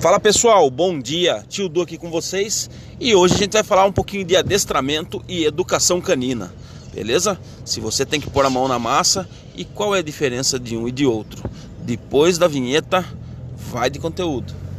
Fala 0.00 0.18
pessoal, 0.18 0.70
bom 0.70 0.98
dia, 0.98 1.44
Tio 1.46 1.68
Du 1.68 1.82
aqui 1.82 1.98
com 1.98 2.10
vocês 2.10 2.70
e 2.98 3.14
hoje 3.14 3.34
a 3.34 3.38
gente 3.38 3.52
vai 3.52 3.62
falar 3.62 3.84
um 3.84 3.92
pouquinho 3.92 4.24
de 4.24 4.34
adestramento 4.34 5.22
e 5.28 5.44
educação 5.44 6.00
canina, 6.00 6.50
beleza? 6.94 7.38
Se 7.62 7.80
você 7.80 8.06
tem 8.06 8.18
que 8.18 8.30
pôr 8.30 8.46
a 8.46 8.50
mão 8.50 8.66
na 8.66 8.78
massa 8.78 9.28
e 9.54 9.66
qual 9.66 9.94
é 9.94 9.98
a 9.98 10.02
diferença 10.02 10.58
de 10.58 10.74
um 10.78 10.88
e 10.88 10.92
de 10.92 11.04
outro. 11.04 11.42
Depois 11.82 12.38
da 12.38 12.48
vinheta, 12.48 13.04
vai 13.54 13.90
de 13.90 13.98
conteúdo. 13.98 14.69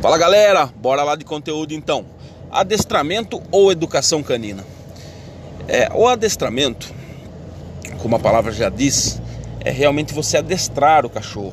Fala 0.00 0.16
galera, 0.18 0.66
bora 0.66 1.02
lá 1.02 1.14
de 1.14 1.24
conteúdo 1.24 1.72
então. 1.72 2.06
Adestramento 2.50 3.42
ou 3.50 3.70
educação 3.70 4.22
canina? 4.22 4.64
É, 5.68 5.90
o 5.94 6.08
adestramento 6.08 7.00
como 8.00 8.16
a 8.16 8.18
palavra 8.18 8.50
já 8.52 8.68
diz, 8.68 9.20
é 9.60 9.70
realmente 9.70 10.14
você 10.14 10.38
adestrar 10.38 11.04
o 11.04 11.10
cachorro, 11.10 11.52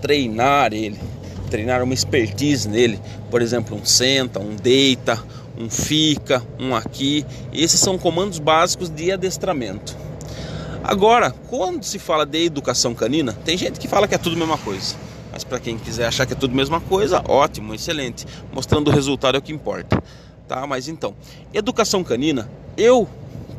treinar 0.00 0.72
ele, 0.72 0.98
treinar 1.50 1.82
uma 1.82 1.94
expertise 1.94 2.68
nele, 2.68 2.98
por 3.30 3.42
exemplo, 3.42 3.76
um 3.76 3.84
senta, 3.84 4.40
um 4.40 4.56
deita, 4.56 5.22
um 5.56 5.68
fica, 5.68 6.42
um 6.58 6.74
aqui. 6.74 7.24
Esses 7.52 7.78
são 7.78 7.98
comandos 7.98 8.38
básicos 8.38 8.88
de 8.88 9.12
adestramento. 9.12 9.96
Agora, 10.82 11.34
quando 11.48 11.84
se 11.84 11.98
fala 11.98 12.24
de 12.24 12.44
educação 12.44 12.94
canina, 12.94 13.32
tem 13.44 13.56
gente 13.56 13.78
que 13.78 13.88
fala 13.88 14.08
que 14.08 14.14
é 14.14 14.18
tudo 14.18 14.36
a 14.36 14.38
mesma 14.38 14.58
coisa. 14.58 14.94
Mas 15.36 15.44
para 15.44 15.60
quem 15.60 15.76
quiser 15.76 16.06
achar 16.06 16.24
que 16.24 16.32
é 16.32 16.36
tudo 16.36 16.52
a 16.52 16.56
mesma 16.56 16.80
coisa, 16.80 17.22
ótimo, 17.28 17.74
excelente. 17.74 18.24
Mostrando 18.54 18.88
o 18.88 18.90
resultado 18.90 19.34
é 19.34 19.38
o 19.38 19.42
que 19.42 19.52
importa. 19.52 20.02
Tá? 20.48 20.66
Mas 20.66 20.88
então, 20.88 21.14
educação 21.52 22.02
canina, 22.02 22.50
eu 22.74 23.06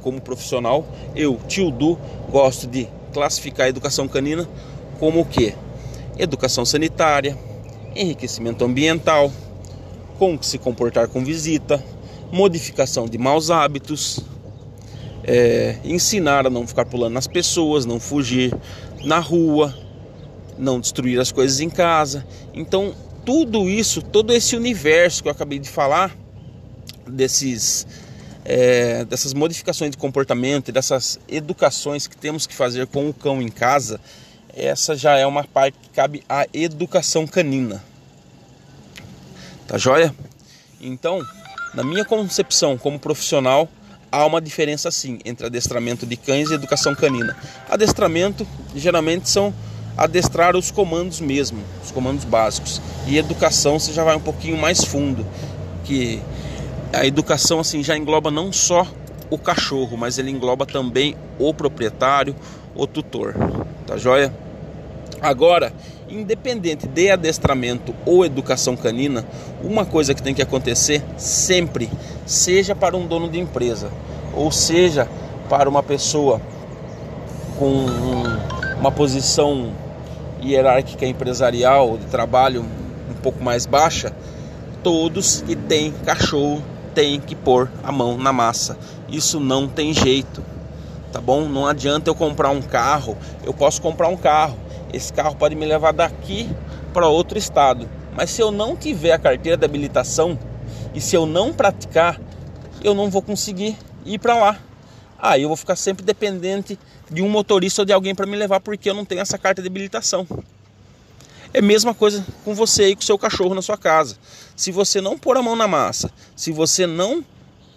como 0.01 0.19
profissional, 0.19 0.87
eu, 1.15 1.39
tio 1.47 1.69
Du, 1.69 1.95
gosto 2.31 2.65
de 2.65 2.87
classificar 3.13 3.67
a 3.67 3.69
educação 3.69 4.07
canina 4.07 4.49
como 4.99 5.19
o 5.19 5.25
que? 5.25 5.53
Educação 6.17 6.65
sanitária, 6.65 7.37
enriquecimento 7.95 8.65
ambiental, 8.65 9.31
como 10.17 10.41
se 10.41 10.57
comportar 10.57 11.07
com 11.07 11.23
visita, 11.23 11.83
modificação 12.31 13.05
de 13.05 13.19
maus 13.19 13.51
hábitos, 13.51 14.19
é, 15.23 15.77
ensinar 15.83 16.47
a 16.47 16.49
não 16.49 16.65
ficar 16.65 16.85
pulando 16.85 17.13
nas 17.13 17.27
pessoas, 17.27 17.85
não 17.85 17.99
fugir 17.99 18.51
na 19.03 19.19
rua, 19.19 19.75
não 20.57 20.79
destruir 20.79 21.19
as 21.19 21.31
coisas 21.31 21.59
em 21.59 21.69
casa. 21.69 22.25
Então, 22.53 22.93
tudo 23.25 23.69
isso, 23.69 24.01
todo 24.01 24.33
esse 24.33 24.55
universo 24.55 25.21
que 25.21 25.29
eu 25.29 25.31
acabei 25.31 25.59
de 25.59 25.69
falar, 25.69 26.15
desses 27.05 27.85
é, 28.45 29.03
dessas 29.03 29.33
modificações 29.33 29.91
de 29.91 29.97
comportamento 29.97 30.69
e 30.69 30.71
dessas 30.71 31.19
educações 31.27 32.07
que 32.07 32.15
temos 32.15 32.47
que 32.47 32.55
fazer 32.55 32.87
com 32.87 33.09
o 33.09 33.13
cão 33.13 33.41
em 33.41 33.49
casa, 33.49 33.99
essa 34.55 34.95
já 34.95 35.17
é 35.17 35.25
uma 35.25 35.43
parte 35.43 35.77
que 35.77 35.89
cabe 35.89 36.23
à 36.29 36.45
educação 36.53 37.27
canina. 37.27 37.83
Tá 39.67 39.77
joia? 39.77 40.15
Então, 40.79 41.21
na 41.73 41.83
minha 41.83 42.05
concepção 42.05 42.77
como 42.77 42.97
profissional, 42.97 43.69
há 44.09 44.25
uma 44.25 44.39
diferença 44.39 44.89
sim 44.89 45.19
entre 45.25 45.45
adestramento 45.45 46.05
de 46.05 46.15
cães 46.15 46.49
e 46.49 46.53
educação 46.53 46.95
canina. 46.95 47.35
Adestramento 47.69 48.47
geralmente 48.73 49.29
são 49.29 49.53
adestrar 49.97 50.55
os 50.55 50.69
comandos 50.69 51.19
mesmo, 51.19 51.59
os 51.83 51.91
comandos 51.91 52.23
básicos. 52.23 52.81
E 53.07 53.17
educação 53.17 53.79
você 53.79 53.91
já 53.91 54.03
vai 54.03 54.15
um 54.15 54.21
pouquinho 54.21 54.57
mais 54.57 54.83
fundo, 54.83 55.25
que 55.83 56.21
a 56.93 57.05
educação 57.05 57.59
assim 57.59 57.83
já 57.83 57.97
engloba 57.97 58.29
não 58.29 58.53
só 58.53 58.85
o 59.29 59.37
cachorro, 59.37 59.97
mas 59.97 60.17
ele 60.17 60.31
engloba 60.31 60.65
também 60.65 61.15
o 61.39 61.53
proprietário, 61.53 62.35
o 62.75 62.85
tutor. 62.85 63.35
Tá 63.85 63.97
joia? 63.97 64.33
Agora, 65.19 65.73
independente 66.07 66.87
de 66.87 67.09
adestramento 67.09 67.93
ou 68.05 68.23
educação 68.23 68.77
canina, 68.77 69.25
uma 69.63 69.83
coisa 69.85 70.13
que 70.13 70.21
tem 70.21 70.33
que 70.33 70.41
acontecer 70.41 71.03
sempre, 71.17 71.89
seja 72.25 72.75
para 72.75 72.95
um 72.95 73.07
dono 73.07 73.27
de 73.27 73.39
empresa, 73.39 73.91
ou 74.33 74.51
seja 74.51 75.07
para 75.49 75.67
uma 75.67 75.81
pessoa 75.81 76.39
com 77.57 77.85
uma 78.79 78.91
posição 78.91 79.71
hierárquica 80.41 81.05
empresarial 81.05 81.97
de 81.97 82.05
trabalho 82.05 82.65
um 83.09 83.13
pouco 83.21 83.43
mais 83.43 83.65
baixa, 83.65 84.13
todos 84.83 85.41
que 85.41 85.55
têm 85.55 85.91
cachorro 85.91 86.63
tem 86.93 87.19
que 87.19 87.35
pôr 87.35 87.69
a 87.83 87.91
mão 87.91 88.17
na 88.17 88.33
massa. 88.33 88.77
Isso 89.07 89.39
não 89.39 89.67
tem 89.67 89.93
jeito. 89.93 90.43
Tá 91.11 91.21
bom? 91.21 91.47
Não 91.47 91.65
adianta 91.65 92.09
eu 92.09 92.15
comprar 92.15 92.49
um 92.49 92.61
carro, 92.61 93.17
eu 93.43 93.53
posso 93.53 93.81
comprar 93.81 94.07
um 94.07 94.17
carro. 94.17 94.57
Esse 94.93 95.11
carro 95.13 95.35
pode 95.35 95.55
me 95.55 95.65
levar 95.65 95.93
daqui 95.93 96.49
para 96.93 97.07
outro 97.07 97.37
estado. 97.37 97.87
Mas 98.15 98.31
se 98.31 98.41
eu 98.41 98.51
não 98.51 98.75
tiver 98.75 99.11
a 99.11 99.19
carteira 99.19 99.57
de 99.57 99.65
habilitação 99.65 100.37
e 100.93 100.99
se 100.99 101.15
eu 101.15 101.25
não 101.25 101.53
praticar, 101.53 102.19
eu 102.83 102.93
não 102.93 103.09
vou 103.09 103.21
conseguir 103.21 103.77
ir 104.05 104.19
para 104.19 104.35
lá. 104.35 104.57
Aí 105.19 105.43
eu 105.43 105.49
vou 105.49 105.57
ficar 105.57 105.75
sempre 105.75 106.05
dependente 106.05 106.77
de 107.09 107.21
um 107.21 107.29
motorista 107.29 107.81
ou 107.81 107.85
de 107.85 107.93
alguém 107.93 108.13
para 108.13 108.25
me 108.25 108.35
levar 108.35 108.59
porque 108.59 108.89
eu 108.89 108.93
não 108.93 109.05
tenho 109.05 109.21
essa 109.21 109.37
carta 109.37 109.61
de 109.61 109.67
habilitação. 109.67 110.27
É 111.53 111.59
a 111.59 111.61
mesma 111.61 111.93
coisa 111.93 112.25
com 112.43 112.53
você 112.53 112.89
e 112.89 112.95
com 112.95 113.01
seu 113.01 113.17
cachorro 113.17 113.55
na 113.55 113.61
sua 113.61 113.77
casa. 113.77 114.17
Se 114.55 114.71
você 114.71 115.01
não 115.01 115.17
pôr 115.17 115.37
a 115.37 115.41
mão 115.41 115.55
na 115.55 115.67
massa, 115.67 116.11
se 116.35 116.51
você 116.51 116.85
não 116.85 117.23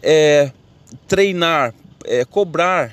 é, 0.03 0.53
treinar, 1.07 1.73
é, 2.05 2.25
cobrar 2.25 2.91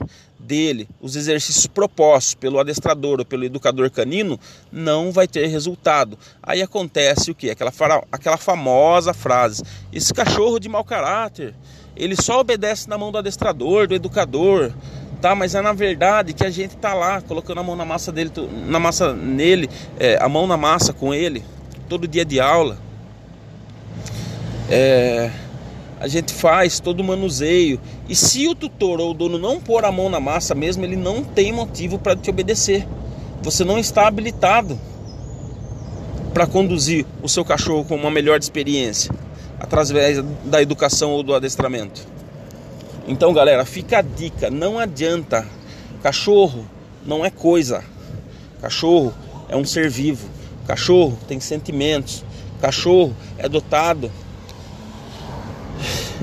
dele 0.48 0.88
os 1.02 1.16
exercícios 1.16 1.68
propostos 1.68 2.34
pelo 2.34 2.60
adestrador 2.60 3.20
ou 3.20 3.26
pelo 3.26 3.44
educador 3.44 3.92
canino, 3.92 4.40
não 4.72 5.12
vai 5.12 5.28
ter 5.28 5.48
resultado. 5.48 6.18
Aí 6.42 6.62
acontece 6.62 7.30
o 7.30 7.36
que? 7.36 7.50
Aquela, 7.50 7.72
aquela 8.12 8.38
famosa 8.38 9.14
frase: 9.14 9.64
esse 9.92 10.14
cachorro 10.14 10.60
de 10.60 10.70
mau 10.70 10.84
caráter, 10.84 11.54
ele 11.96 12.16
só 12.16 12.40
obedece 12.40 12.88
na 12.90 12.98
mão 12.98 13.12
do 13.12 13.18
adestrador, 13.18 13.88
do 13.88 13.96
educador 13.96 14.74
tá? 15.22 15.34
Mas 15.36 15.56
é 15.56 15.62
na 15.62 15.74
verdade 15.74 16.34
que 16.34 16.46
a 16.46 16.50
gente 16.50 16.78
tá 16.78 16.94
lá 16.94 17.22
colocando 17.22 17.60
a 17.60 17.64
mão 17.64 17.76
na 17.76 17.86
massa 17.86 18.12
dele, 18.12 18.32
na 18.68 18.80
massa 18.80 19.14
nele, 19.14 19.70
é, 20.00 20.18
a 20.22 20.30
mão 20.30 20.48
na 20.48 20.56
massa 20.56 20.94
com 20.94 21.14
ele, 21.14 21.44
todo 21.90 22.08
dia 22.08 22.24
de 22.24 22.40
aula. 22.40 22.78
É, 24.70 25.32
a 26.00 26.08
gente 26.08 26.34
faz 26.34 26.80
todo 26.80 27.00
o 27.00 27.04
manuseio. 27.04 27.80
E 28.08 28.16
se 28.16 28.48
o 28.48 28.56
tutor 28.56 29.00
ou 29.00 29.12
o 29.12 29.14
dono 29.14 29.38
não 29.38 29.60
pôr 29.60 29.84
a 29.86 29.92
mão 29.92 30.10
na 30.10 30.20
massa 30.20 30.54
mesmo, 30.54 30.84
ele 30.84 30.96
não 30.96 31.24
tem 31.24 31.52
motivo 31.52 31.98
para 31.98 32.16
te 32.16 32.30
obedecer. 32.30 32.88
Você 33.42 33.64
não 33.64 33.80
está 33.80 34.08
habilitado 34.08 34.80
para 36.34 36.46
conduzir 36.46 37.06
o 37.24 37.30
seu 37.30 37.44
cachorro 37.44 37.86
com 37.86 37.96
uma 37.96 38.12
melhor 38.12 38.40
experiência 38.40 39.12
através 39.60 40.24
da 40.46 40.62
educação 40.62 41.12
ou 41.12 41.24
do 41.24 41.34
adestramento. 41.34 42.06
Então, 43.08 43.34
galera, 43.34 43.66
fica 43.66 44.00
a 44.00 44.02
dica: 44.02 44.50
não 44.50 44.78
adianta. 44.78 45.46
Cachorro 46.04 46.66
não 47.06 47.26
é 47.26 47.32
coisa. 47.32 47.84
Cachorro 48.62 49.14
é 49.50 49.56
um 49.56 49.66
ser 49.66 49.90
vivo. 49.90 50.30
Cachorro 50.68 51.18
tem 51.28 51.40
sentimentos. 51.40 52.24
Cachorro 52.62 53.16
é 53.38 53.50
dotado 53.50 54.12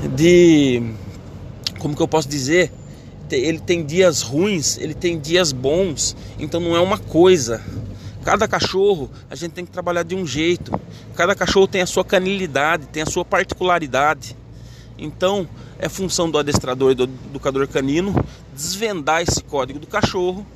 de. 0.08 0.82
Como 1.78 1.94
que 1.94 2.02
eu 2.02 2.08
posso 2.08 2.28
dizer? 2.28 2.72
Ele 3.30 3.58
tem 3.58 3.84
dias 3.84 4.22
ruins, 4.22 4.78
ele 4.78 4.94
tem 4.94 5.18
dias 5.18 5.52
bons. 5.52 6.16
Então 6.38 6.60
não 6.60 6.76
é 6.76 6.80
uma 6.80 6.98
coisa. 6.98 7.62
Cada 8.24 8.46
cachorro 8.46 9.10
a 9.28 9.34
gente 9.34 9.52
tem 9.52 9.64
que 9.64 9.72
trabalhar 9.72 10.02
de 10.02 10.14
um 10.14 10.26
jeito. 10.26 10.78
Cada 11.14 11.34
cachorro 11.34 11.66
tem 11.66 11.82
a 11.82 11.86
sua 11.86 12.04
canilidade, 12.04 12.86
tem 12.86 13.02
a 13.02 13.06
sua 13.06 13.24
particularidade. 13.24 14.36
Então, 14.96 15.48
é 15.78 15.88
função 15.88 16.30
do 16.30 16.38
adestrador 16.38 16.92
e 16.92 16.94
do 16.94 17.04
educador 17.04 17.66
canino 17.66 18.14
desvendar 18.54 19.22
esse 19.22 19.42
código 19.42 19.78
do 19.78 19.86
cachorro, 19.86 20.46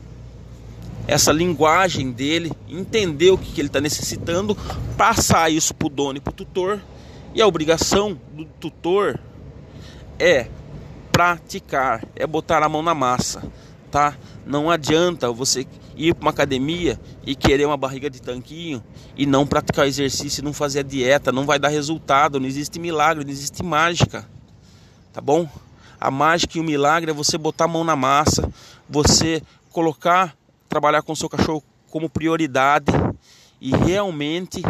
essa 1.07 1.33
linguagem 1.33 2.13
dele, 2.13 2.53
entender 2.69 3.31
o 3.31 3.39
que, 3.39 3.61
ele 3.61 3.69
está 3.69 3.81
necessitando, 3.81 4.57
passar 4.97 5.51
isso 5.51 5.75
para 5.75 5.87
o 5.87 5.91
dono 5.91 6.19
e 6.19 6.21
para 6.21 6.31
o 6.31 6.35
tutor. 6.35 6.81
E 7.35 7.43
a 7.43 7.47
obrigação 7.47 8.19
do 8.33 8.45
tutor 8.45 9.19
é 10.19 10.49
praticar, 11.13 12.05
é 12.15 12.27
botar 12.27 12.63
a 12.63 12.69
mão 12.69 12.83
na 12.83 12.95
massa, 12.95 13.43
tá? 13.91 14.17
Não 14.47 14.71
adianta 14.71 15.31
você 15.33 15.67
ir 15.97 16.15
para 16.15 16.23
uma 16.23 16.31
academia 16.31 16.99
e 17.27 17.35
querer 17.35 17.67
uma 17.67 17.77
barriga 17.77 18.09
de 18.09 18.23
tanquinho 18.23 18.83
e 19.17 19.27
não 19.27 19.47
praticar 19.47 19.87
exercício, 19.87 20.45
não 20.45 20.53
fazer 20.53 20.81
a 20.81 20.83
dieta, 20.83 21.33
não 21.33 21.45
vai 21.45 21.59
dar 21.59 21.69
resultado, 21.69 22.39
não 22.39 22.47
existe 22.47 22.79
milagre, 22.79 23.25
não 23.25 23.31
existe 23.31 23.63
mágica. 23.63 24.25
Tá 25.13 25.21
bom? 25.21 25.49
A 26.01 26.11
mágica 26.11 26.57
e 26.57 26.61
o 26.61 26.65
milagre 26.65 27.11
é 27.11 27.15
você 27.15 27.37
botar 27.37 27.65
a 27.65 27.69
mão 27.69 27.83
na 27.83 27.97
massa, 27.97 28.49
você 28.89 29.43
colocar, 29.73 30.37
trabalhar 30.69 31.03
com 31.03 31.13
o 31.13 31.17
seu 31.17 31.29
cachorro 31.29 31.63
como 31.91 32.09
prioridade 32.09 32.93
e 33.61 33.71
realmente 33.71 34.63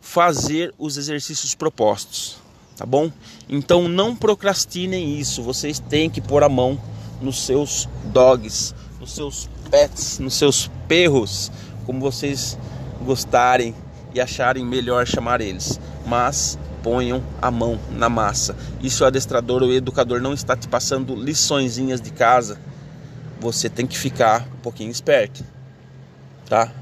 fazer 0.00 0.74
os 0.78 0.96
exercícios 0.96 1.54
propostos, 1.54 2.38
tá 2.78 2.86
bom? 2.86 3.10
Então 3.48 3.88
não 3.88 4.14
procrastinem 4.14 5.18
isso, 5.18 5.42
vocês 5.42 5.80
têm 5.80 6.08
que 6.08 6.20
pôr 6.20 6.44
a 6.44 6.48
mão 6.48 6.80
nos 7.20 7.44
seus 7.44 7.88
dogs, 8.04 8.72
nos 9.00 9.12
seus 9.12 9.50
pets, 9.68 10.20
nos 10.20 10.34
seus 10.34 10.70
perros, 10.86 11.50
como 11.84 11.98
vocês 11.98 12.56
gostarem 13.04 13.74
e 14.14 14.20
acharem 14.20 14.64
melhor 14.64 15.06
chamar 15.06 15.40
eles. 15.40 15.80
Mas 16.06 16.56
ponham 16.80 17.22
a 17.42 17.50
mão 17.50 17.80
na 17.90 18.08
massa. 18.08 18.56
Isso 18.80 19.02
o 19.02 19.06
adestrador 19.06 19.62
ou 19.62 19.72
educador 19.72 20.20
não 20.20 20.32
está 20.32 20.56
te 20.56 20.68
passando 20.68 21.16
liçõezinhas 21.16 22.00
de 22.00 22.12
casa. 22.12 22.60
Você 23.40 23.68
tem 23.68 23.88
que 23.88 23.98
ficar 23.98 24.46
um 24.54 24.60
pouquinho 24.62 24.90
esperto, 24.90 25.44
tá? 26.48 26.72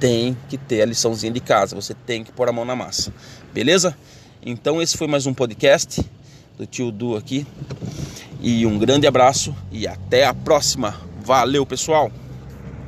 Tem 0.00 0.36
que 0.48 0.58
ter 0.58 0.82
a 0.82 0.86
liçãozinha 0.86 1.32
de 1.32 1.40
casa. 1.40 1.76
Você 1.76 1.94
tem 1.94 2.24
que 2.24 2.32
pôr 2.32 2.48
a 2.48 2.52
mão 2.52 2.64
na 2.64 2.74
massa, 2.74 3.12
beleza? 3.54 3.96
Então 4.44 4.80
esse 4.80 4.96
foi 4.96 5.06
mais 5.06 5.26
um 5.26 5.34
podcast 5.34 6.04
do 6.56 6.66
tio 6.66 6.90
Du 6.90 7.16
aqui. 7.16 7.46
E 8.40 8.64
um 8.64 8.78
grande 8.78 9.06
abraço 9.06 9.54
e 9.72 9.86
até 9.86 10.24
a 10.24 10.32
próxima. 10.32 10.94
Valeu, 11.24 11.66
pessoal! 11.66 12.10